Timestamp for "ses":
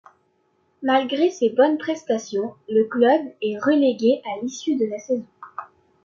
1.29-1.51